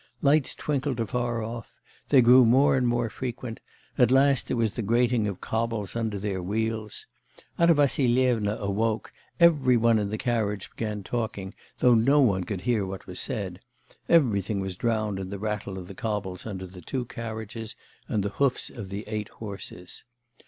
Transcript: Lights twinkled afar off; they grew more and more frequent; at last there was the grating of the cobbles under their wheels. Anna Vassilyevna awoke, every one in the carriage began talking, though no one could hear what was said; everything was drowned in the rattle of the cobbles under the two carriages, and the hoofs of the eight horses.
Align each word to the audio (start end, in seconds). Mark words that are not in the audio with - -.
Lights 0.23 0.55
twinkled 0.55 0.99
afar 0.99 1.43
off; 1.43 1.79
they 2.09 2.21
grew 2.23 2.43
more 2.43 2.75
and 2.75 2.87
more 2.87 3.07
frequent; 3.07 3.59
at 3.99 4.09
last 4.09 4.47
there 4.47 4.57
was 4.57 4.73
the 4.73 4.81
grating 4.81 5.27
of 5.27 5.35
the 5.35 5.41
cobbles 5.41 5.95
under 5.95 6.17
their 6.17 6.41
wheels. 6.41 7.05
Anna 7.59 7.75
Vassilyevna 7.75 8.55
awoke, 8.59 9.11
every 9.39 9.77
one 9.77 9.99
in 9.99 10.09
the 10.09 10.17
carriage 10.17 10.71
began 10.71 11.03
talking, 11.03 11.53
though 11.77 11.93
no 11.93 12.19
one 12.19 12.45
could 12.45 12.61
hear 12.61 12.83
what 12.83 13.05
was 13.05 13.19
said; 13.19 13.59
everything 14.09 14.59
was 14.59 14.75
drowned 14.75 15.19
in 15.19 15.29
the 15.29 15.37
rattle 15.37 15.77
of 15.77 15.87
the 15.87 15.93
cobbles 15.93 16.47
under 16.47 16.65
the 16.65 16.81
two 16.81 17.05
carriages, 17.05 17.75
and 18.07 18.23
the 18.23 18.29
hoofs 18.29 18.71
of 18.71 18.89
the 18.89 19.03
eight 19.07 19.29
horses. 19.29 20.03